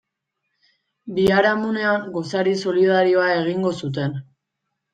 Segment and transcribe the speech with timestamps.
[1.17, 4.21] Biharamunean gosari solidarioa egingo zuten.